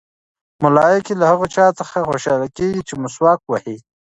[0.63, 3.77] ملایکې له هغه چا څخه خوشحاله کېږي چې مسواک وهي.